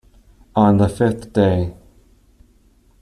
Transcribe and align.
On 0.55 0.77
the 0.77 0.89
fifth 0.89 1.31
day. 1.31 1.75